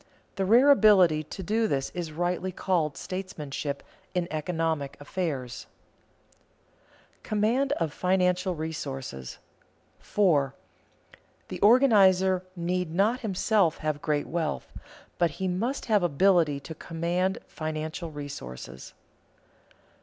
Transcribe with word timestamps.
The 0.35 0.45
rare 0.45 0.71
ability 0.71 1.21
to 1.21 1.43
do 1.43 1.67
this 1.67 1.91
is 1.91 2.11
rightly 2.11 2.51
called 2.51 2.95
statemanship 2.97 3.81
in 4.15 4.27
economic 4.31 4.97
affairs. 4.99 5.67
[Sidenote: 7.21 7.23
Command 7.23 7.71
of 7.73 7.93
financial 7.93 8.55
resources] 8.55 9.37
4. 9.99 10.55
_The 11.49 11.59
organizer 11.61 12.41
need 12.55 12.91
not 12.95 13.19
himself 13.19 13.77
have 13.77 14.01
great 14.01 14.25
wealth, 14.25 14.73
but 15.19 15.29
he 15.37 15.47
must 15.47 15.85
have 15.85 16.01
ability 16.01 16.59
to 16.61 16.73
command 16.73 17.37
financial 17.45 18.09
resources. 18.09 18.95